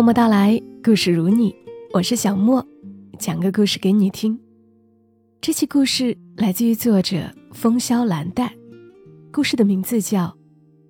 [0.00, 1.54] 默默到来，故事如你，
[1.92, 2.66] 我是小莫，
[3.18, 4.40] 讲个故事给你听。
[5.42, 8.50] 这期故事来自于作者风萧兰黛，
[9.30, 10.24] 故事的名字叫《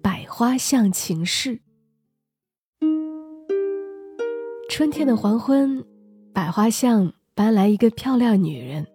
[0.00, 1.56] 百花巷情事》。
[4.68, 5.84] 春天的黄昏，
[6.32, 8.86] 百花巷搬来一个漂亮女人，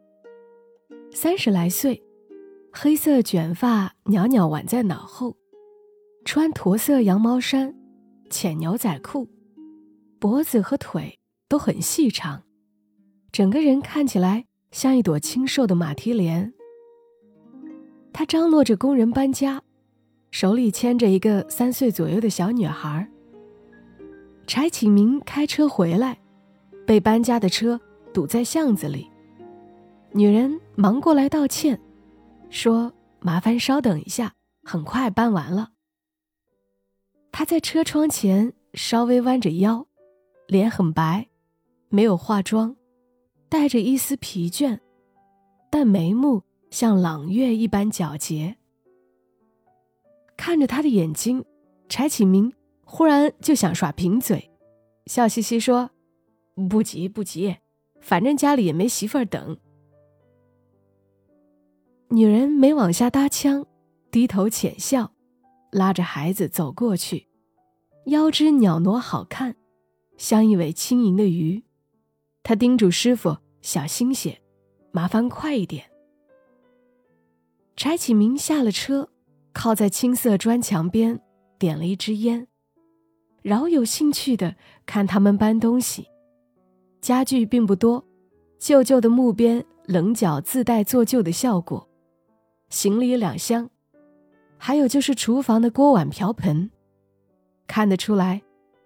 [1.11, 2.01] 三十来岁，
[2.71, 5.35] 黑色卷发袅袅挽在脑后，
[6.23, 7.75] 穿驼色羊毛衫，
[8.29, 9.27] 浅牛仔裤。
[10.19, 12.43] 脖子和腿都很细长，
[13.31, 16.53] 整个人看起来像一朵清瘦的马蹄莲。
[18.13, 19.61] 他张罗着工人搬家，
[20.31, 23.07] 手里牵着一个三岁左右的小女孩。
[24.47, 26.17] 柴启明开车回来，
[26.87, 27.79] 被搬家的车
[28.13, 29.09] 堵在巷子里。
[30.11, 31.79] 女人忙过来道歉，
[32.49, 35.71] 说：“麻烦稍等一下，很快搬完了。”
[37.33, 39.85] 他在车窗前稍微弯着腰。
[40.47, 41.27] 脸很白，
[41.89, 42.75] 没有化妆，
[43.49, 44.79] 带着一丝疲倦，
[45.69, 48.55] 但眉目像朗月一般皎洁。
[50.37, 51.43] 看着他的眼睛，
[51.89, 54.51] 柴启明忽然就想耍贫嘴，
[55.07, 55.89] 笑嘻嘻说
[56.69, 57.57] ：“不急不急，
[57.99, 59.57] 反正家里也没媳妇儿等。”
[62.09, 63.65] 女人没往下搭腔，
[64.11, 65.11] 低头浅笑，
[65.71, 67.27] 拉着孩子走过去，
[68.05, 69.55] 腰肢袅娜好看。
[70.17, 71.63] 像一尾轻盈的鱼，
[72.43, 74.41] 他叮嘱师傅小心些，
[74.91, 75.85] 麻烦快一点。
[77.75, 79.09] 柴启明下了车，
[79.51, 81.19] 靠在青色砖墙边，
[81.59, 82.47] 点了一支烟，
[83.41, 86.07] 饶有兴趣的看他们搬东西。
[87.01, 88.03] 家具并不多，
[88.57, 91.87] 旧旧的木边棱角自带做旧的效果，
[92.69, 93.69] 行李两箱，
[94.57, 96.71] 还有就是厨房的锅碗瓢盆，
[97.67, 98.41] 看得出来。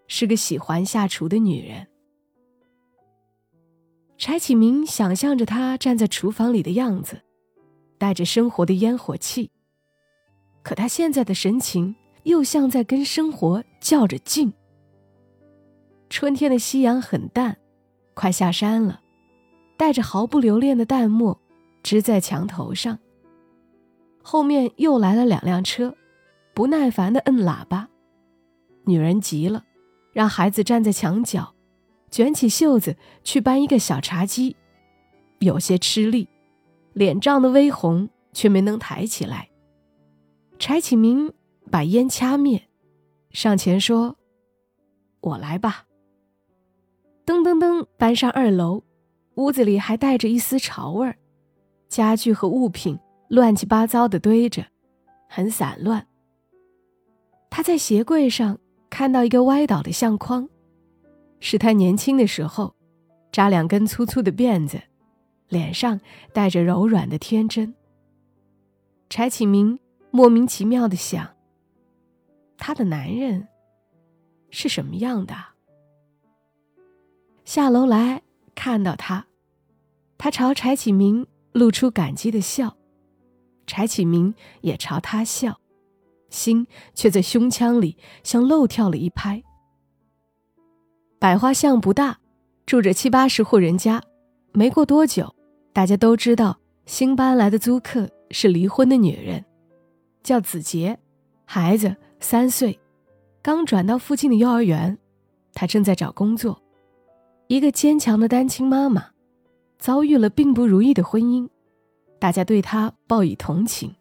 [0.10, 1.88] 是个喜欢下厨的女人。
[4.18, 7.22] 柴启明想象着她站在厨房里的样子，
[7.98, 9.50] 带着生活的烟火气。
[10.62, 14.52] 可她现在的神情又像在跟生活较着劲。
[16.10, 17.56] 春天的夕阳很淡，
[18.14, 19.00] 快下山了，
[19.78, 21.40] 带着毫不留恋的淡漠，
[21.82, 23.00] 支在墙头上。
[24.22, 25.96] 后面又来了两辆车，
[26.54, 27.88] 不耐烦的摁喇叭。
[28.86, 29.64] 女人急了。
[30.20, 31.56] 让孩子站在墙角，
[32.12, 34.54] 卷起袖子去搬一个小茶几，
[35.40, 36.28] 有些吃力，
[36.92, 39.50] 脸涨得微红，却没能抬起来。
[40.58, 41.32] 柴启明
[41.72, 42.68] 把烟掐灭，
[43.32, 44.18] 上前说
[45.24, 45.86] ：“我来吧。”
[47.26, 48.84] 噔噔噔，搬上二楼，
[49.36, 51.16] 屋子里还带着一丝潮味儿，
[51.88, 53.00] 家具和物品
[53.30, 54.66] 乱七八糟的堆着，
[55.30, 56.06] 很散乱。
[57.50, 58.60] 他在鞋柜上。
[58.90, 60.50] 看到一个歪倒的相框，
[61.40, 62.76] 是他年轻的时候，
[63.32, 64.82] 扎两根粗粗的辫子，
[65.48, 66.00] 脸上
[66.34, 67.74] 带着柔软的天真。
[69.10, 69.80] 柴启明
[70.12, 71.36] 莫名其妙的想：
[72.58, 73.48] 他的男人
[74.50, 75.36] 是什么样的？
[77.46, 78.22] 下楼来
[78.54, 79.28] 看到他，
[80.18, 82.76] 他朝柴启明露出感激的笑，
[83.66, 85.60] 柴启明也朝他笑。
[86.30, 89.44] 心却在胸腔里像漏跳了一拍。
[91.20, 92.20] 百花巷不大，
[92.66, 94.02] 住着七八十户人家。
[94.52, 95.36] 没过多久，
[95.74, 99.44] 大家都知道新搬来的租客是离婚的女人，
[100.24, 100.98] 叫子杰，
[101.46, 102.80] 孩子三岁，
[103.42, 104.98] 刚转到附近的幼儿园。
[105.54, 106.62] 她正在找工作，
[107.48, 109.08] 一个坚强的单亲妈妈，
[109.78, 111.50] 遭遇了并不如意的婚姻，
[112.18, 113.94] 大家对她报以同情。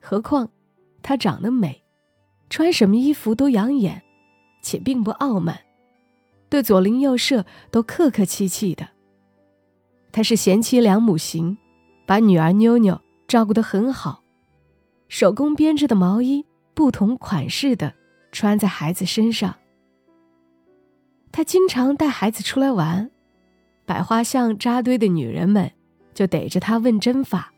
[0.00, 0.50] 何况。
[1.02, 1.82] 她长得美，
[2.48, 4.02] 穿什么衣服都养眼，
[4.62, 5.60] 且并不傲慢，
[6.48, 8.88] 对左邻右舍都客客气气的。
[10.12, 11.56] 她是贤妻良母型，
[12.06, 14.22] 把女儿妞妞照顾得很好，
[15.08, 16.44] 手工编织的毛衣，
[16.74, 17.94] 不同款式的
[18.32, 19.56] 穿在孩子身上。
[21.32, 23.10] 她经常带孩子出来玩，
[23.86, 25.70] 百花巷扎堆的女人们
[26.12, 27.52] 就逮着她问针法，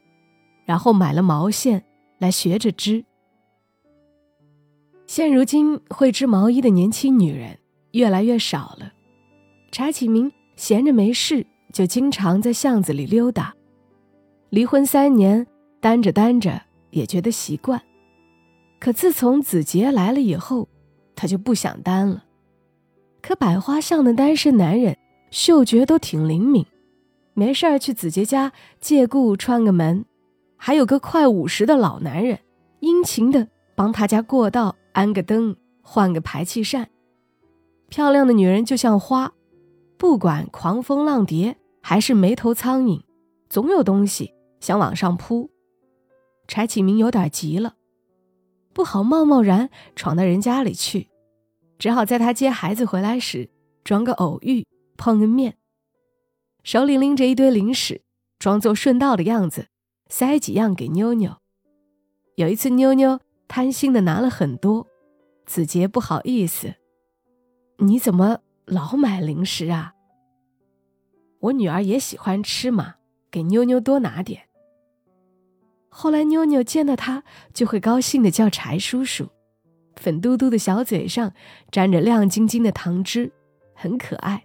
[0.67, 1.83] 然后买了毛线
[2.19, 3.05] 来学着织。
[5.15, 7.59] 现如今会织毛衣的年轻女人
[7.91, 8.95] 越来越少了。
[9.71, 13.55] 柴启明闲着没事，就经常在巷子里溜达。
[14.49, 15.47] 离婚三年，
[15.83, 17.79] 单着单着也觉得习惯。
[18.81, 20.67] 可自从子杰来了以后，
[21.15, 22.25] 他就不想单了。
[23.21, 24.97] 可百花巷的单身男人
[25.31, 26.65] 嗅觉都挺灵敏，
[27.35, 28.51] 没事儿去子杰家
[28.81, 30.07] 借故串个门。
[30.57, 32.39] 还有个快五十的老男人，
[32.81, 34.75] 殷勤的帮他家过道。
[34.93, 36.89] 安个灯，换个排气扇。
[37.89, 39.33] 漂亮的女人就像花，
[39.97, 43.03] 不管狂风浪蝶还是没头苍蝇，
[43.49, 45.51] 总有东西想往上扑。
[46.49, 47.75] 柴启明有点急了，
[48.73, 51.09] 不好贸贸然闯到人家里去，
[51.79, 53.51] 只好在他接孩子回来时
[53.85, 54.67] 装个偶遇，
[54.97, 55.57] 碰个面，
[56.63, 58.03] 手里拎着一堆零食，
[58.39, 59.69] 装作顺道的样子，
[60.09, 61.37] 塞几样给妞妞。
[62.37, 63.21] 有一次，妞妞
[63.55, 64.87] 贪心的拿了很多，
[65.45, 66.73] 子杰不好意思
[67.85, 69.93] ：“你怎么老买零食啊？”
[71.39, 72.95] 我女儿也喜欢吃嘛，
[73.31, 74.45] 给妞妞多拿点。
[75.91, 79.29] 后来，妞妞见到他就会高兴的叫柴叔叔，
[79.97, 81.35] 粉嘟嘟的小嘴上
[81.71, 83.31] 沾着亮晶晶的糖汁，
[83.75, 84.43] 很可爱。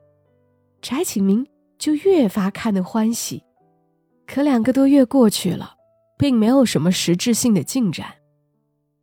[0.81, 3.41] 柴启明就越发看得欢喜。
[4.25, 5.75] 可两个多月过去了，
[6.17, 8.15] 并没有什么实质性的进展。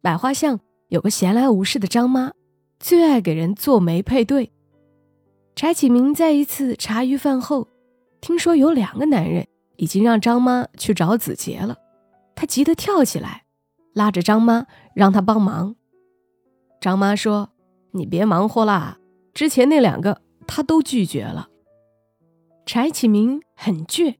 [0.04, 2.34] 百花巷有个闲来无事的张妈，
[2.78, 4.52] 最爱给人做媒配对。
[5.56, 7.68] 柴启明在一次茶余饭后，
[8.20, 9.46] 听说有两个男人
[9.76, 11.78] 已经让张妈去找子杰了。
[12.34, 13.46] 他急得跳起来，
[13.94, 15.74] 拉着张妈让他帮忙。
[16.82, 17.52] 张妈说
[17.92, 18.98] ：“你别忙活啦，
[19.32, 21.48] 之前那两个他都拒绝了。”
[22.66, 24.16] 柴启明很倔，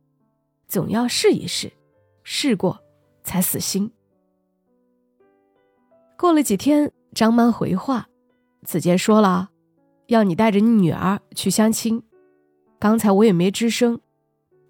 [0.67, 1.75] 总要试一试，
[2.23, 2.81] 试过
[3.23, 3.93] 才死心。
[6.25, 8.09] 过了几天，张妈回话
[8.65, 9.51] ：“子杰说了，
[10.07, 12.03] 要你带着你女儿去相亲。
[12.79, 14.01] 刚才我也没吱声。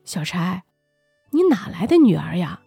[0.05, 0.65] 小柴，
[1.31, 2.61] 你哪来的女儿呀？”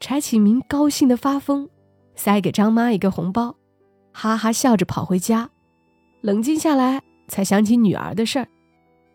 [0.00, 1.66] 柴启明高兴的发疯，
[2.14, 3.56] 塞给张妈一个红包，
[4.12, 5.48] 哈哈笑着跑回家。
[6.20, 8.48] 冷静下来，才想起女儿的事儿，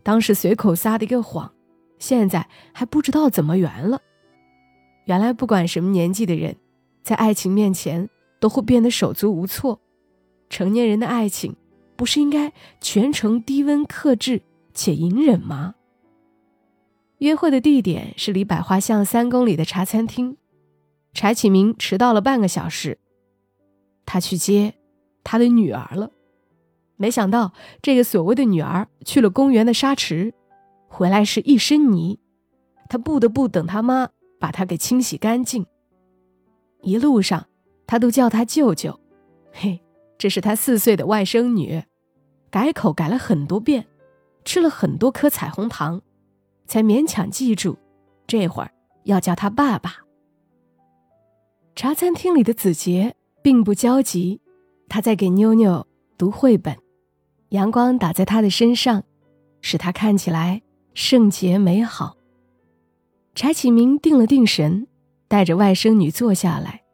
[0.02, 1.54] 当时随口撒的一个谎，
[2.00, 4.02] 现在还不知道怎么圆了。
[5.06, 6.56] 原来不管什么年纪的人，
[7.04, 8.10] 在爱情面前
[8.46, 9.82] 都会变得手足无措。
[10.52, 11.56] 成年人的爱情，
[11.96, 15.74] 不是应该全程低温克制且隐忍吗？
[17.18, 20.38] 约会的地点是离百花巷三公里的茶餐厅。
[21.12, 23.00] 柴启明迟到了半个小时，
[24.06, 24.76] 他去接
[25.24, 26.12] 他的女儿了。
[26.98, 27.52] 没想到
[27.82, 30.36] 这个所谓的女儿去了公园的沙池，
[30.88, 32.20] 回来是一身泥，
[32.90, 34.10] 他不得不等他妈
[34.40, 35.66] 把他给清洗干净。
[36.84, 37.48] 一路上，
[37.88, 39.00] 他都叫他舅舅。
[39.52, 39.82] 嘿，
[40.18, 41.84] 这是他四岁的外甥女，
[42.50, 43.86] 改口改了很多遍，
[44.44, 46.02] 吃了很多颗彩虹糖，
[46.68, 47.78] 才勉强记住，
[48.28, 48.72] 这会儿
[49.04, 49.98] 要叫他爸爸。
[51.76, 54.40] 茶餐厅里的子杰并不焦急，
[54.88, 55.86] 他在给妞妞
[56.18, 56.78] 读绘本，
[57.50, 59.04] 阳光打在他的身上，
[59.62, 60.62] 使他看起来
[60.94, 62.16] 圣洁美好。
[63.36, 64.88] 柴启明定了定神，
[65.28, 66.85] 带着外甥女坐下来。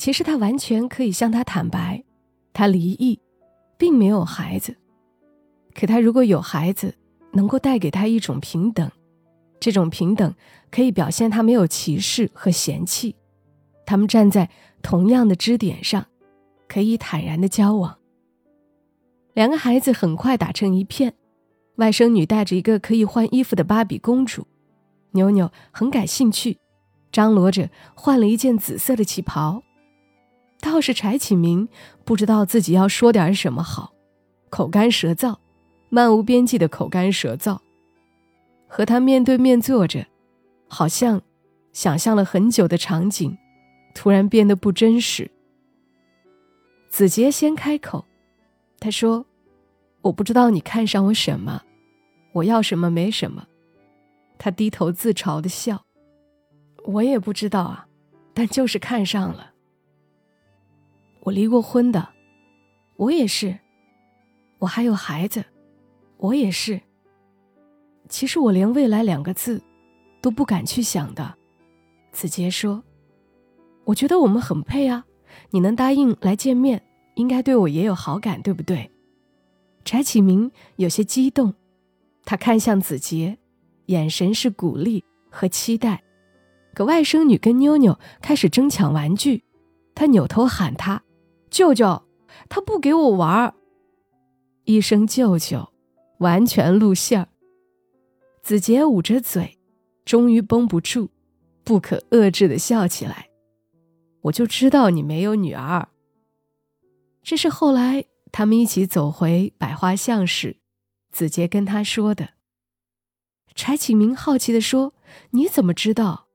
[0.00, 2.02] 其实他完全可以向他坦白，
[2.54, 3.20] 他离异，
[3.76, 4.74] 并没有孩子。
[5.74, 6.94] 可他如果有孩子，
[7.32, 8.90] 能够带给他一种平等，
[9.60, 10.34] 这种平等
[10.70, 13.14] 可以表现他没有歧视和嫌弃。
[13.84, 14.48] 他们站在
[14.80, 16.06] 同样的支点上，
[16.66, 17.98] 可以坦然的交往。
[19.34, 21.12] 两个孩子很快打成一片。
[21.76, 24.46] 外甥女带着一个可以换衣服的芭比公主，
[25.10, 26.56] 妞妞很感兴趣，
[27.12, 29.62] 张罗着换了一件紫色的旗袍。
[30.60, 31.68] 倒是柴启明
[32.04, 33.92] 不知道自己要说点什么好，
[34.48, 35.36] 口干舌燥，
[35.88, 37.58] 漫无边际的口干舌燥。
[38.68, 40.06] 和他面对面坐着，
[40.68, 41.20] 好像
[41.72, 43.36] 想象了很久的场景。
[43.92, 45.28] 突然变得不真实。
[46.88, 48.04] 子杰先开口，
[48.78, 49.26] 他说
[50.02, 51.60] ：“我不知道你看上我什么，
[52.32, 53.48] 我要什么没什么。”
[54.38, 55.84] 他低头自嘲的笑
[56.86, 57.88] ：“我也不知道啊，
[58.32, 59.49] 但就是看上了。
[61.20, 62.08] 我离过婚的，
[62.96, 63.58] 我也是。
[64.58, 65.44] 我还有孩子，
[66.16, 66.80] 我也是。
[68.08, 69.62] 其实我连未来两个字
[70.20, 71.34] 都不敢去想的。”
[72.12, 72.82] 子杰说。
[73.84, 75.04] 我觉得我们很配啊！
[75.50, 76.82] 你能答应来见面，
[77.14, 78.90] 应该对我也有好感，对不对？
[79.84, 81.54] 柴启明有些激动，
[82.24, 83.38] 他看向子杰，
[83.86, 86.02] 眼神是鼓励和期待。
[86.74, 89.42] 可外甥女跟妞妞开始争抢玩具，
[89.94, 91.02] 他扭头喊他
[91.50, 92.06] ：“舅舅！”
[92.48, 93.54] 他不给我玩儿。
[94.64, 95.72] 一声“舅舅”，
[96.18, 97.28] 完全露馅儿。
[98.42, 99.58] 子杰捂着嘴，
[100.04, 101.10] 终于绷不住，
[101.62, 103.28] 不可遏制的笑起来。
[104.22, 105.88] 我就知道你没有女儿。
[107.22, 110.56] 这是后来他们一起走回百花巷时，
[111.12, 112.30] 子杰跟他说的。
[113.54, 114.94] 柴启明好奇的说
[115.30, 116.26] ：“你怎么知道？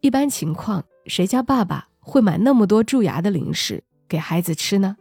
[0.00, 4.96] 一般情况，谁家爸爸会买那么多蛀牙的零食给孩子吃呢？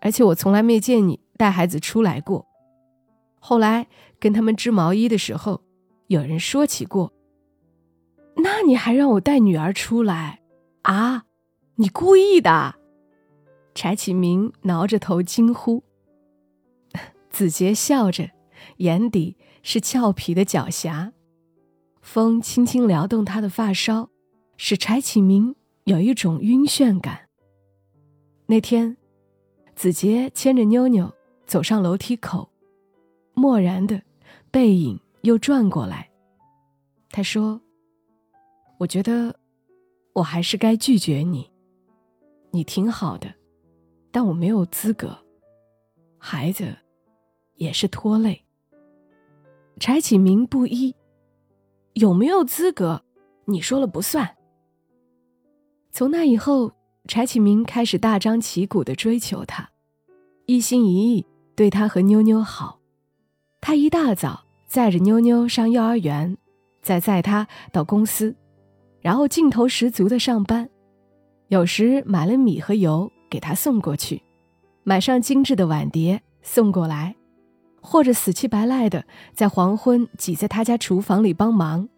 [0.00, 2.46] 而且我从来没见你带孩子出来过。
[3.40, 3.88] 后来
[4.20, 5.62] 跟他们织毛衣的时候，
[6.08, 7.12] 有人说起过。
[8.36, 10.40] 那你还让我带女儿出来，
[10.82, 11.24] 啊？
[11.76, 12.74] 你故意的？
[13.74, 15.82] 柴启明挠着头惊呼。
[17.30, 18.30] 子杰笑着，
[18.78, 21.12] 眼底是俏皮的狡黠。
[22.02, 24.10] 风轻轻撩动他的发梢，
[24.56, 25.54] 使柴启明
[25.88, 27.18] 有一种晕眩感。
[28.44, 28.94] 那天，
[29.74, 31.10] 子杰牵着妞妞
[31.46, 32.46] 走上楼梯口，
[33.32, 34.02] 漠然的
[34.50, 36.06] 背影又转过来。
[37.10, 37.58] 他说。
[38.76, 39.34] 我觉得，
[40.12, 41.50] 我还是该拒绝你。
[42.52, 43.34] 你挺好的，
[44.12, 45.18] 但我没有资格。
[46.16, 46.76] 孩子，
[47.56, 48.44] 也是拖累。
[49.80, 50.94] 柴启明不依，
[51.94, 53.02] 有没有资格，
[53.46, 54.36] 你说了不算。
[55.90, 56.72] 从那以后，
[57.06, 59.68] 柴启明开始大张旗鼓的追求她，
[60.46, 61.26] 一心一意
[61.56, 62.78] 对她和妞妞好。
[63.60, 66.36] 他一大早载着妞妞上幼儿园，
[66.80, 68.36] 再载她到公司。
[69.00, 70.68] 然后劲头十足的上班，
[71.48, 74.22] 有时买了米和油给她送过去，
[74.84, 77.16] 买上精致的碗碟送过来，
[77.80, 81.88] 或者死乞白赖的在黄昏挤在他家厨房里帮忙，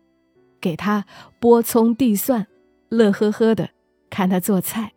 [0.61, 1.04] 给他
[1.40, 2.47] 剥葱递蒜，
[2.88, 3.70] 乐呵呵的
[4.10, 4.92] 看他做菜。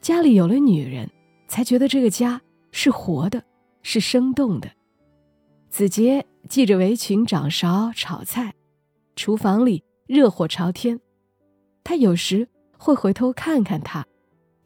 [0.00, 1.08] 家里有了女人，
[1.48, 3.42] 才觉得这个家是活的，
[3.82, 4.70] 是生动的。
[5.70, 8.52] 子杰系着围裙掌勺炒菜，
[9.16, 9.82] 厨房里。
[10.06, 11.00] 热火朝天，
[11.82, 12.46] 他有时
[12.76, 14.06] 会回头看看他，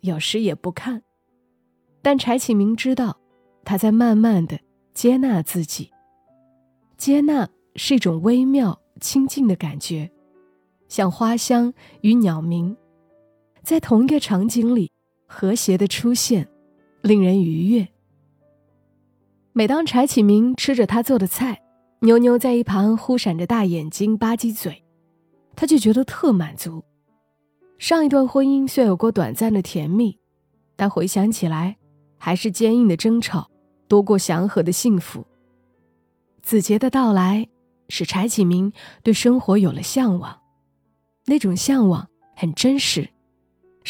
[0.00, 1.00] 有时也不看。
[2.02, 3.20] 但柴启明知道，
[3.64, 4.58] 他在慢慢的
[4.94, 5.92] 接纳自己。
[6.96, 10.10] 接纳是一种微妙亲近的感觉，
[10.88, 12.76] 像花香与鸟鸣，
[13.68, 14.90] 在同一个场景里
[15.26, 16.48] 和谐的出现，
[17.02, 17.86] 令人愉悦。
[19.52, 21.60] 每当柴启明吃着他做的菜，
[22.00, 24.82] 妞妞在一旁忽闪着大眼睛吧唧嘴。
[25.54, 26.82] 他就觉得特满足。
[27.78, 30.18] 上一段婚姻虽有过短暂的甜蜜，
[30.74, 31.76] 但回想起来，
[32.16, 33.50] 还是坚硬的争吵
[33.86, 35.26] 多过祥和的幸福。
[36.40, 37.46] 子杰的到来
[37.90, 38.72] 使柴启明
[39.02, 40.40] 对生活有了向往，
[41.26, 43.10] 那种向往很真实，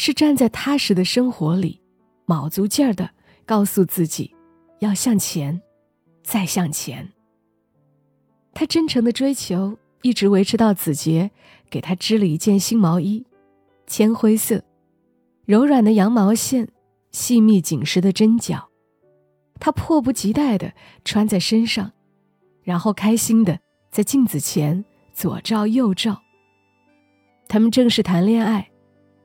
[0.01, 1.81] 是站在踏实的生活里，
[2.25, 3.09] 卯足劲儿的
[3.45, 4.33] 告诉自己
[4.79, 5.61] 要向前，
[6.23, 7.11] 再向前。
[8.53, 11.29] 他真诚的追求一直维持到子杰。
[11.69, 13.23] 给他织了一件新毛衣，
[13.85, 14.63] 铅灰色，
[15.45, 16.67] 柔软的羊毛线，
[17.11, 18.69] 细密紧实的针脚，
[19.59, 20.73] 他迫不及待地
[21.05, 21.91] 穿在身上，
[22.63, 23.59] 然后开心地
[23.91, 26.23] 在镜子前左照右照。
[27.47, 28.68] 他们正式谈恋爱，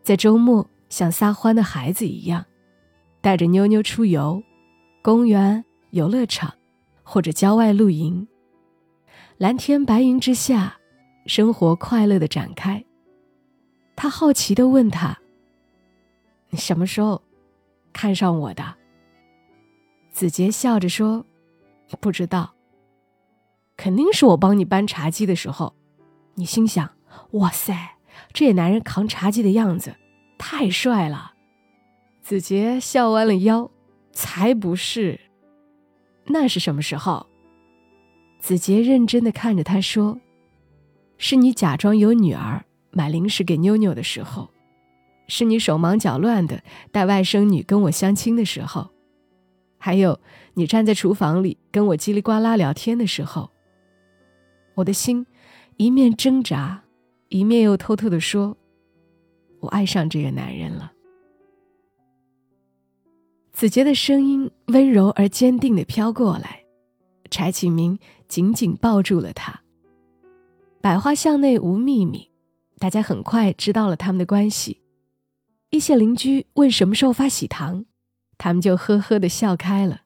[0.04, 2.44] 在周末像撒欢的孩子一样，
[3.20, 4.40] 带着妞妞出游，
[5.02, 6.54] 公园、游乐场，
[7.02, 8.28] 或者郊外露营，
[9.38, 10.76] 蓝天白云之下。
[11.26, 12.84] 生活快乐的展开。
[13.96, 15.18] 他好奇的问他
[16.52, 17.22] ：“你什么时候
[17.94, 18.74] 看上我的？”
[20.12, 21.24] 子杰笑着说
[21.98, 22.54] ：“不知道。
[23.74, 25.74] 肯定是我帮你搬茶几的时候，
[26.34, 26.90] 你心想：
[27.30, 27.93] 哇塞，
[28.34, 29.94] 这男人扛茶几的样子
[30.36, 31.32] 太帅了。”
[32.20, 33.70] 子杰笑弯了腰
[34.12, 35.18] ：“才不是。
[36.26, 37.26] 那是什么时候？”
[38.38, 40.20] 子杰认真的看着他说。
[41.16, 44.50] 是你假装有女儿买零食给妞妞的时候，
[45.28, 48.90] 是你手忙脚乱的带外甥女跟我相亲的时候，
[49.78, 50.20] 还有
[50.54, 53.50] 你站在厨房里跟我叽里呱啦聊天的时候，
[54.74, 55.24] 我的心
[55.76, 56.82] 一面挣扎，
[57.34, 58.56] 一面又偷偷的说
[59.58, 60.92] ：“我爱上这个男人了。”
[63.52, 66.64] 子杰的声音温柔而坚定的飘过来，
[67.32, 67.98] 柴启明
[68.28, 69.62] 紧紧抱住了他。
[70.80, 72.30] 百花巷内无秘密，
[72.78, 74.80] 大家很快知道了他们的关系。
[75.70, 77.84] 一些邻居问什么时候发喜糖，
[78.38, 80.02] 他们就呵呵的笑开了。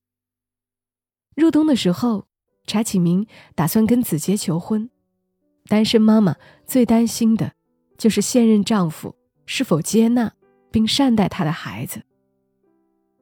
[1.36, 2.26] 入冬的时候，
[2.66, 4.88] 柴启明打算跟子杰求婚，
[5.66, 6.34] 单身妈妈
[6.68, 7.50] 最担心的，
[7.96, 10.30] 就是现任丈夫是否接纳
[10.70, 12.02] 并善待她的孩子。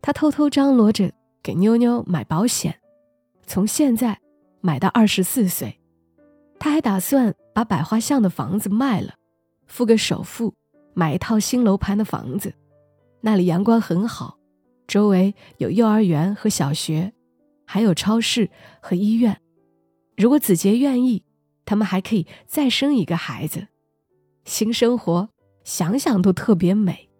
[0.02, 1.12] 她偷偷张罗着
[1.42, 2.78] 给妞妞买保险，
[3.46, 4.20] 从现在
[4.60, 5.78] 买到二十四岁。
[6.58, 9.14] 他还打算把百花巷的房子卖了，
[9.66, 10.54] 付个首付，
[10.94, 12.52] 买一套新楼盘的房子。
[13.20, 14.38] 那里阳光很好，
[14.88, 17.12] 周围有幼儿园和小学，
[17.64, 18.50] 还有超市
[18.80, 19.38] 和医院。
[20.16, 21.22] 如果子杰愿意，
[21.66, 23.66] 他们还可以再生一个孩子。
[24.44, 25.28] 新生活
[25.64, 27.10] 想想都特别美。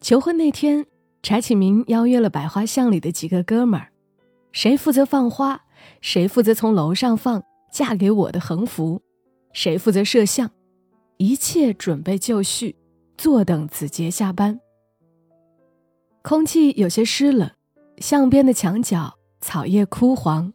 [0.00, 0.86] 求婚那天，
[1.22, 3.92] 柴启明邀约了百花巷里的几个哥们儿，
[4.52, 5.60] 谁负责放花，
[6.00, 9.02] 谁负责从楼上放“嫁给我”的横幅，
[9.52, 10.50] 谁负责摄像，
[11.18, 12.76] 一切准备就绪，
[13.18, 14.58] 坐等子杰下班。
[16.22, 17.50] 空气有些湿冷，
[17.98, 20.52] 巷边的墙角草叶枯黄。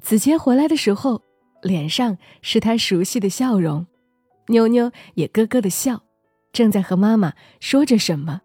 [0.00, 1.20] 子杰回来的时候，
[1.64, 3.86] 脸上是他熟悉的笑容，
[4.48, 6.02] 妞妞也咯咯的笑，
[6.52, 8.42] 正在和妈妈说着什么。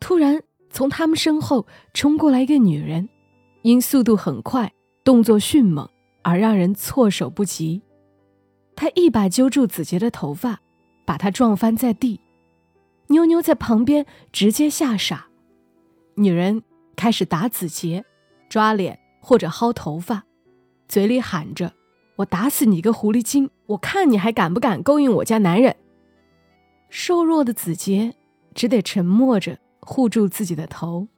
[0.00, 3.08] 突然，从他们身后冲过来一个女人，
[3.62, 4.72] 因速度很快，
[5.04, 5.88] 动作迅猛
[6.22, 7.82] 而让人措手不及。
[8.74, 10.60] 她一把揪住子杰的头发，
[11.04, 12.20] 把他撞翻在地。
[13.08, 15.26] 妞妞在旁边直接吓傻，
[16.14, 16.62] 女人
[16.96, 18.04] 开始打子杰，
[18.48, 20.24] 抓脸或者薅头发，
[20.86, 21.72] 嘴里喊着
[22.18, 23.50] ：“我打死你个狐狸精！
[23.66, 25.74] 我看你还敢不敢勾引我家男人！”
[26.90, 28.14] 瘦弱的子杰
[28.54, 31.08] 只得沉默着护住自己的头。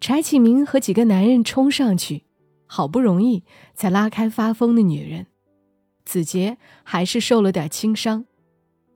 [0.00, 2.24] 柴启明和几个男人冲上去，
[2.66, 3.42] 好不容易
[3.74, 5.26] 才拉开发疯的女人。
[6.04, 8.24] 子杰还是受了点轻伤。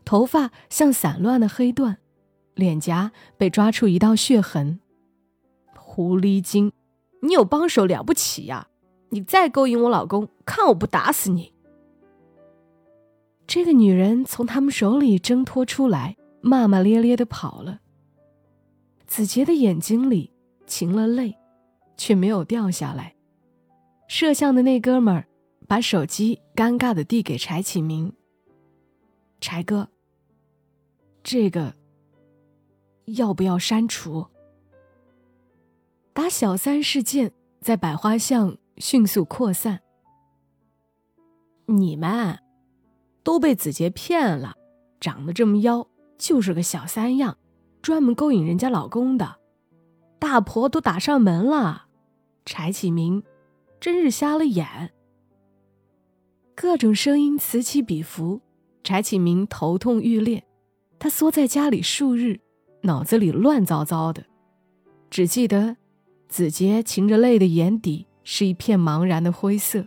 [0.05, 1.97] 头发像散乱的黑缎，
[2.55, 4.79] 脸颊被抓出一道血痕。
[5.75, 6.73] 狐狸精，
[7.23, 8.69] 你有帮手了不起呀！
[9.13, 11.53] 你再勾引我老公，看我不打死你！
[13.47, 17.81] 这个女人从他们手里挣脱出来，骂骂咧咧的跑了。
[19.07, 20.33] 子杰的眼睛里
[20.67, 21.37] 噙了泪，
[21.99, 23.15] 却没有掉下来。
[24.09, 25.29] 摄像的那哥们儿
[25.69, 28.15] 把手机尴尬的递给柴启明。
[29.43, 29.91] 柴哥。
[31.23, 31.75] 这个
[33.05, 34.27] 要不要删除？
[36.15, 39.81] 打小三事件在百花巷迅速扩散，
[41.67, 42.39] 你们
[43.23, 44.55] 都被子杰骗了，
[45.01, 45.87] 长得这么妖，
[46.19, 47.37] 就是个小三样，
[47.81, 49.37] 专门勾引人家老公的，
[50.19, 51.87] 大婆都打上门了。
[52.45, 53.23] 柴启明
[53.79, 54.93] 真是瞎了眼。
[56.55, 58.41] 各种声音此起彼伏，
[58.83, 60.45] 柴启明头痛欲裂。
[60.99, 62.41] 他缩在家里数日，
[62.83, 64.25] 脑子里乱糟糟的，
[65.11, 65.77] 只记得
[66.29, 69.87] 子杰噙着泪的眼底是一片茫然的灰色，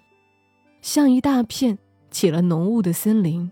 [0.82, 1.78] 像一大片
[2.12, 3.52] 起了浓雾的森林。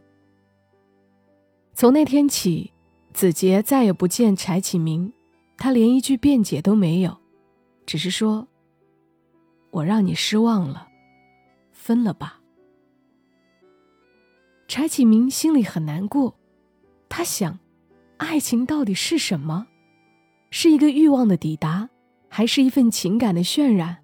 [1.73, 2.71] 从那天起，
[3.13, 5.11] 子杰再也不见柴启明，
[5.57, 7.17] 他连一句辩解都没有，
[7.85, 8.47] 只是说
[9.71, 10.87] ：“我让你失望了，
[11.71, 12.41] 分了吧。”
[14.67, 16.35] 柴启明心里很难过。
[17.09, 17.59] 他想，
[18.17, 19.67] 爱情到底是什么？
[20.51, 21.89] 是一个欲望的抵达，
[22.27, 24.02] 还是一份情感的渲染？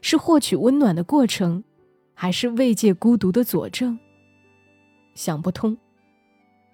[0.00, 1.62] 是获取温暖的过程，
[2.14, 3.98] 还是慰藉孤独的佐证？
[5.14, 5.76] 想不通，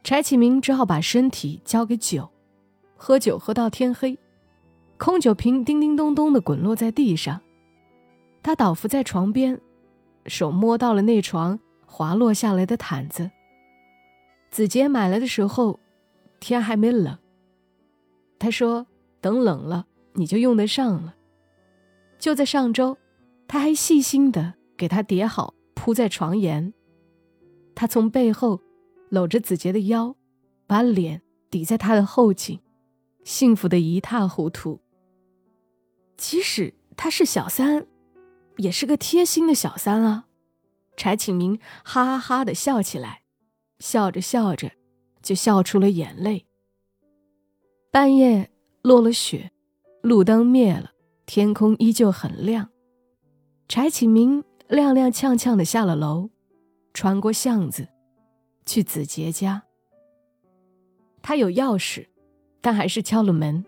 [0.03, 2.29] 柴启明只好把身体交给酒，
[2.97, 4.19] 喝酒喝到天黑，
[4.99, 7.41] 空酒瓶叮叮咚咚的滚落在地上，
[8.43, 9.59] 他倒伏在床边，
[10.27, 13.31] 手摸到了那床滑落下来的毯子。
[14.51, 15.81] 子杰买来的时候，
[16.39, 17.19] 天还没冷。
[18.39, 18.87] 他说
[19.23, 21.15] ：“等冷了，你就用得上了。”
[22.21, 22.97] 就在上周，
[23.47, 26.73] 他还细心的给他叠好，铺在床沿。
[27.75, 28.61] 他从背后
[29.11, 30.17] 搂着子杰的腰，
[30.67, 32.61] 把脸抵在他的后颈，
[33.25, 34.81] 幸福的一塌糊涂。
[36.17, 37.87] 即使他是小三，
[38.57, 40.27] 也是个贴心的小三啊！
[40.97, 43.23] 柴启明哈哈哈的笑起来。
[43.81, 44.71] 笑着笑着，
[45.21, 46.47] 就笑出了眼泪。
[47.91, 48.51] 半夜
[48.83, 49.51] 落了雪，
[50.01, 50.93] 路灯灭了，
[51.27, 52.71] 天空依旧很亮。
[53.66, 56.31] 柴启明踉踉跄跄的下了楼，
[56.92, 57.88] 穿过巷子，
[58.66, 59.62] 去子杰家。
[61.22, 62.07] 他有钥匙，
[62.61, 63.64] 但还是敲了门。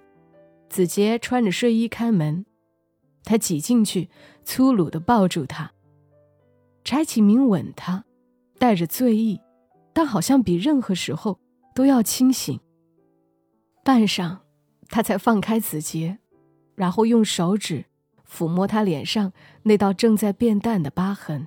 [0.68, 2.44] 子杰穿着睡衣开门，
[3.24, 4.11] 他挤进去，
[4.44, 5.72] 粗鲁的抱住他。
[6.85, 8.04] 柴启明吻他，
[8.59, 9.40] 带着醉意。
[9.92, 11.40] 但好像比任何时候
[11.74, 12.61] 都要清醒。
[13.82, 14.40] 半晌，
[14.90, 16.18] 他才放开子杰，
[16.74, 17.87] 然后用手指
[18.29, 21.47] 抚摸他脸上那道正在变淡的疤痕。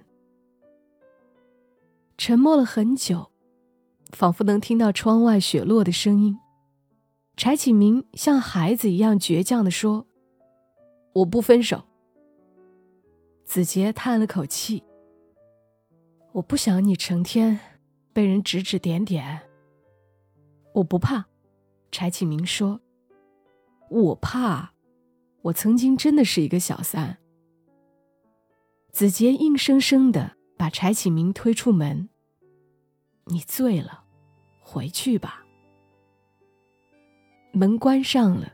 [2.17, 3.31] 沉默了很久，
[4.11, 6.37] 仿佛能听到窗外雪落的声音。
[7.37, 10.05] 柴启明像孩子一样倔强地说
[11.13, 11.85] ：“我不分手。”
[13.45, 14.83] 子杰叹了口气
[16.33, 17.59] ：“我不想你成天。”
[18.11, 19.39] 被人指指点点，
[20.73, 21.27] 我不怕。
[21.91, 22.81] 柴启明说
[23.89, 24.73] ：“我怕，
[25.41, 27.17] 我曾经真的是一个小三。”
[28.91, 32.09] 子杰硬生生的把柴启明推出门
[33.27, 34.03] ：“你醉了，
[34.59, 35.45] 回去吧。”
[37.53, 38.53] 门关上了，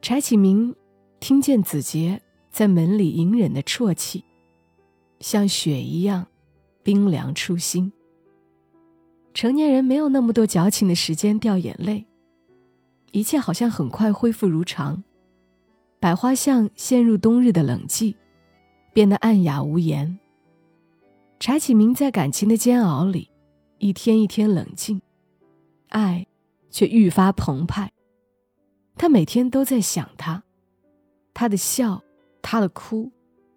[0.00, 0.74] 柴启明
[1.18, 4.24] 听见子杰在门里隐忍的啜泣，
[5.20, 6.26] 像雪一样
[6.82, 7.92] 冰凉出心。
[9.34, 12.06] 成年人没有那么多矫情的时间掉眼泪，
[13.12, 15.04] 一切好像很快恢复如常。
[16.00, 18.14] 百花巷陷入冬日的冷寂，
[18.94, 20.18] 变得暗哑无言。
[21.38, 23.30] 柴启明在感情的煎熬里，
[23.76, 25.02] 一天一天冷静，
[25.90, 26.26] 爱
[26.70, 27.92] 却愈发澎湃。
[28.96, 30.42] 他每天都在想他，
[31.34, 32.02] 他的笑，
[32.40, 33.12] 他的哭，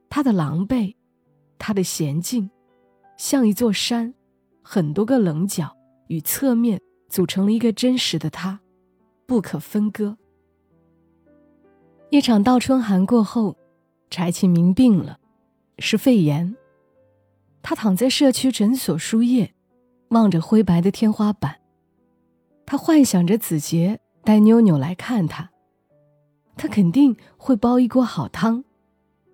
[0.10, 0.94] 他的狼狈，
[1.58, 2.50] 他的娴静，
[3.16, 4.14] 像一座山，
[4.62, 5.74] 很多个棱角
[6.08, 8.60] 与侧面组成了一个真实的他，
[9.26, 10.18] 不可分割。
[12.14, 13.58] 一场倒春寒过后，
[14.12, 15.18] 柴启明病了，
[15.80, 16.56] 是肺炎。
[17.64, 19.52] 他躺在社区诊所输液，
[20.10, 21.56] 望着灰白的天花板。
[22.68, 25.50] 他幻想着子杰带妞妞来看他，
[26.56, 28.64] 他肯定会煲一锅好汤，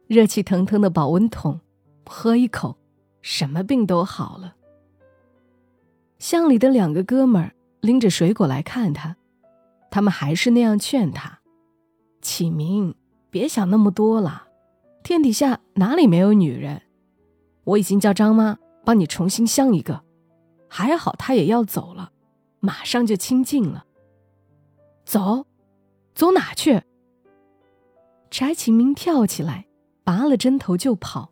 [0.07, 1.59] 热气腾腾的保温桶，
[2.05, 2.77] 喝一口，
[3.21, 4.55] 什么病都好了。
[6.17, 9.17] 乡里的两个哥们儿拎着水果来看他，
[9.91, 11.38] 他们还是那样劝他
[12.21, 12.95] ：“启明，
[13.29, 14.47] 别想那么多了，
[15.03, 16.82] 天底下哪里没有女人？”
[17.65, 20.03] 我已经叫张妈帮你重新相一个，
[20.67, 22.12] 还好她也要走了，
[22.60, 23.86] 马上就清静了。
[25.05, 25.45] 走，
[26.15, 26.82] 走哪去？
[28.32, 29.67] 柴启明跳起来，
[30.03, 31.32] 拔了针头就跑。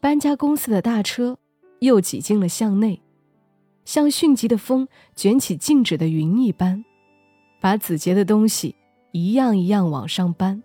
[0.00, 1.38] 搬家公司的大车
[1.80, 3.02] 又挤进了巷内，
[3.84, 6.84] 像迅疾的风卷起静止的云一般，
[7.60, 8.74] 把子杰的东西
[9.12, 10.62] 一样一样往上搬。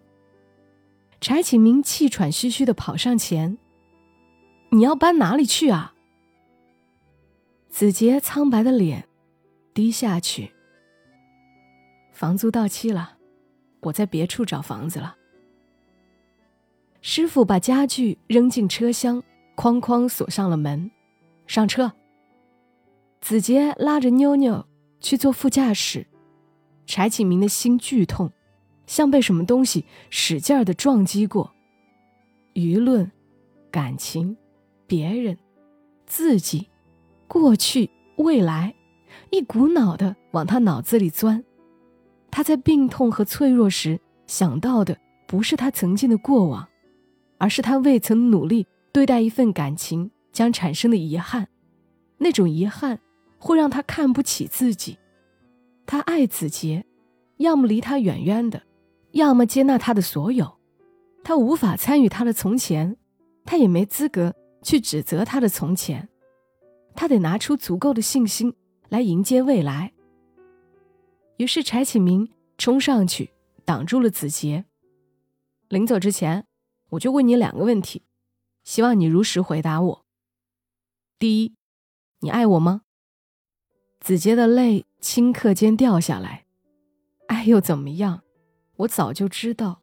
[1.21, 3.57] 柴启明气喘吁吁的跑上前。
[4.71, 5.93] 你要搬哪里去啊？
[7.69, 9.07] 子杰苍白的脸
[9.73, 10.51] 低下去。
[12.11, 13.17] 房租到期了，
[13.81, 15.15] 我在别处找房子了。
[17.01, 19.21] 师傅把家具扔进车厢，
[19.55, 20.89] 哐哐锁上了门。
[21.47, 21.91] 上车。
[23.21, 24.65] 子杰拉着妞妞
[24.99, 26.07] 去坐副驾驶。
[26.85, 28.31] 柴启明的心剧痛，
[28.87, 31.53] 像被什么东西使劲儿的撞击过。
[32.53, 33.11] 舆论，
[33.71, 34.35] 感情。
[34.87, 35.35] 别人、
[36.05, 36.67] 自己、
[37.27, 38.75] 过去、未来，
[39.31, 41.43] 一股脑的往他脑子里钻。
[42.29, 44.95] 他在病痛和脆弱时想到的，
[45.25, 46.67] 不是他曾经的过往，
[47.39, 51.47] 而是他未曾努力对待一份感情将产生的遗憾。
[52.19, 52.99] 那种遗憾
[53.39, 54.99] 会让他看不起自己。
[55.87, 56.85] 他爱子杰，
[57.37, 58.61] 要么离他远远的，
[59.15, 60.59] 要么接纳他的所有。
[61.23, 62.95] 他无法参与他的从前，
[63.43, 64.33] 他也没资格。
[64.61, 66.09] 去指责他的从前，
[66.95, 68.51] 他得拿出足够的信心
[68.89, 69.93] 来迎接未来。
[71.37, 73.29] 于是柴启明冲上去
[73.63, 74.65] 挡住了子杰。
[75.69, 76.47] 临走之前，
[76.89, 78.01] 我就问你两个问题，
[78.63, 80.05] 希望你如实回答我。
[81.19, 81.53] 第一，
[82.21, 82.81] 你爱我吗？
[83.99, 86.47] 子杰的泪顷刻间掉下来。
[87.27, 88.23] 爱又怎么样？
[88.77, 89.81] 我早就知道，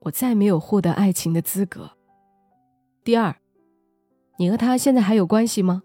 [0.00, 1.90] 我再没有获得爱情的资格。
[3.02, 3.34] 第二。
[4.36, 5.84] 你和他现在还有关系吗？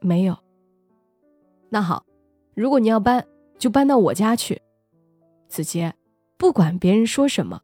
[0.00, 0.38] 没有。
[1.68, 2.06] 那好，
[2.54, 3.26] 如果你要搬，
[3.58, 4.62] 就搬到我家去。
[5.46, 5.94] 子杰，
[6.38, 7.60] 不管别人说什么，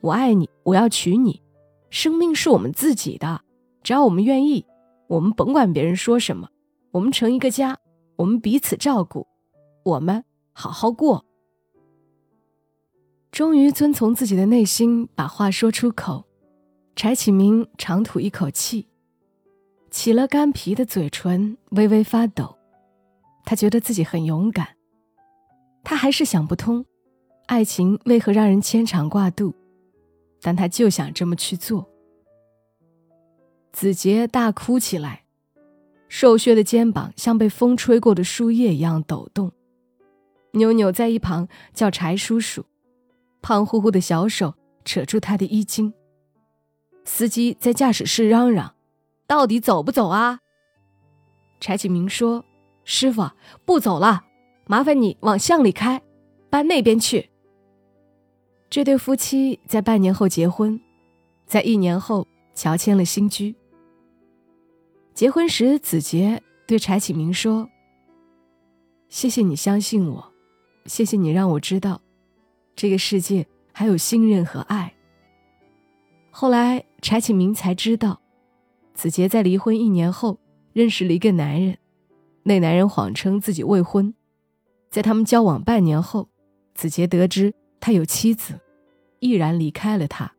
[0.00, 1.42] 我爱你，我要娶你。
[1.90, 3.42] 生命是我们自己的，
[3.82, 4.64] 只要我们愿意，
[5.06, 6.48] 我们甭管别人说什么，
[6.90, 7.78] 我们成一个家，
[8.16, 9.26] 我们彼此照顾，
[9.82, 10.24] 我们
[10.54, 11.26] 好好过。
[13.34, 16.24] 终于遵从自己的内心，把话说出口。
[16.94, 18.86] 柴启明长吐一口气。
[19.90, 22.56] 起了干皮的嘴唇微微发抖，
[23.44, 24.76] 他觉得自己很勇敢。
[25.82, 26.86] 他还是想不通，
[27.46, 29.52] 爱情为何让人牵肠挂肚，
[30.40, 31.90] 但他就想这么去做。
[33.72, 35.24] 子杰大哭起来，
[36.06, 39.50] 瘦削的肩膀像被风吹过的树叶一样抖动。
[40.52, 42.64] 妞妞在一旁叫柴叔叔，
[43.44, 44.54] 胖乎乎的小手
[44.86, 45.92] 扯住他的衣襟。
[47.04, 48.74] 司机在驾驶室嚷嚷。
[49.26, 50.38] 到底走不走啊？
[51.58, 52.44] 柴启明说
[52.84, 53.30] ：“师傅，
[53.64, 54.24] 不走了，
[54.66, 56.02] 麻烦你往巷里开，
[56.50, 57.30] 搬那边去。”
[58.68, 60.78] 这对夫妻在半年后结婚，
[61.46, 63.54] 在一年后乔迁了新居。
[65.14, 67.68] 结婚时，子杰对柴启明说
[69.08, 70.32] ：“谢谢你相信我，
[70.84, 71.98] 谢谢你让我知道，
[72.76, 74.92] 这个世界还有信任和爱。”
[76.30, 78.20] 后来，柴启明才知道。
[78.94, 80.38] 子杰在离婚一年后
[80.72, 81.76] 认识了一个男人，
[82.44, 84.14] 那男人谎称自己未婚。
[84.90, 86.28] 在他们交往半年后，
[86.74, 88.60] 子杰得知他有妻子，
[89.18, 90.32] 毅然离开了他。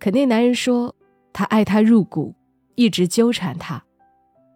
[0.00, 0.94] 可那男人说，
[1.32, 2.34] 他爱她入骨，
[2.74, 3.84] 一直纠缠她，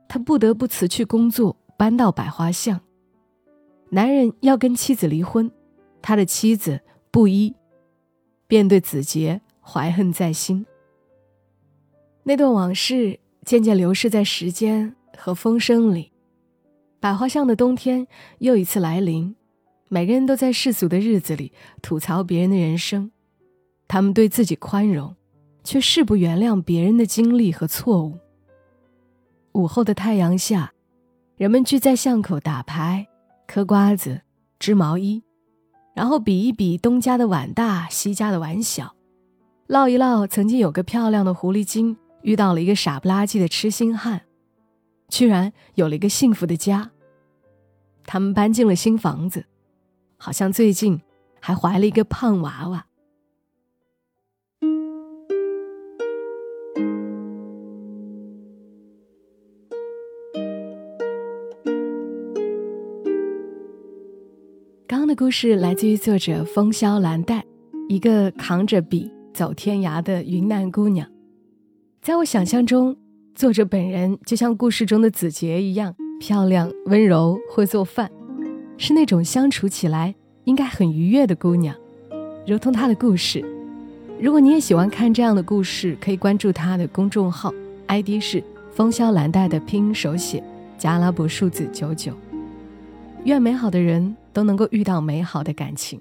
[0.09, 2.81] 他不得不辞去工作，搬到百花巷。
[3.91, 5.49] 男人要跟妻子离婚，
[6.03, 7.55] 他的妻子布衣，
[8.47, 10.67] 便对子杰怀恨在心。
[12.25, 16.13] 那段往事渐渐流逝在时间和风声里，
[17.01, 18.07] 百花巷的冬天
[18.39, 19.35] 又一次来临。
[19.89, 23.11] 每个人都在世俗的日子里吐槽别人的人生，
[23.87, 25.15] 他们对自己宽容，
[25.63, 28.19] 却誓不原谅别人的经历和错误。
[29.53, 30.73] 午后的太阳下，
[31.37, 33.07] 人们聚在巷口打牌、
[33.47, 34.23] 嗑瓜子、
[34.59, 35.23] 织毛衣，
[35.95, 38.95] 然后比一比东家的碗大，西家的碗小，
[39.67, 44.23] 唠一唠曾经有个漂亮的狐狸精遇到了一个傻不拉几的痴心汉，
[45.09, 46.91] 居然有了一个幸福的家。
[48.05, 49.45] 他们搬进了新房子。
[50.25, 51.03] 好像最近
[51.41, 52.87] 还怀了一个胖娃娃。
[65.13, 67.45] 的故事来自于作者风萧兰黛，
[67.87, 71.07] 一个扛着笔走天涯的云南姑娘。
[72.01, 72.97] 在我想象中，
[73.35, 78.11] 作者本人就像故事中的子杰一样，漂亮、温柔、会做饭。
[78.79, 81.77] 是那种相处起来应该很愉悦的姑娘，
[82.47, 83.45] 如同她的故事。
[84.19, 87.53] 如果你也喜欢看这样的故事，可以关注她的公众号
[87.87, 90.43] ，ID 是风萧兰黛的拼音手写
[90.79, 92.15] 加阿拉伯数字九九。
[93.25, 96.01] 愿美好的人都能够遇到美好的感情。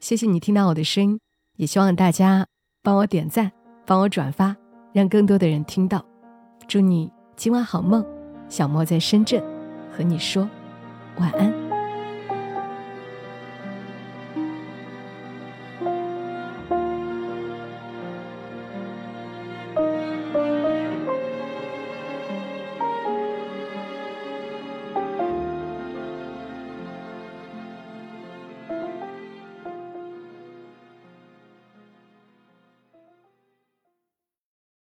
[0.00, 1.20] 谢谢你听到我的声音，
[1.56, 2.46] 也希望大家
[2.82, 3.52] 帮我点赞，
[3.86, 4.56] 帮我转发，
[4.92, 6.04] 让更多的人听到。
[6.66, 8.04] 祝你今晚好梦，
[8.48, 9.42] 小莫在深圳
[9.90, 10.48] 和你说
[11.18, 11.69] 晚安。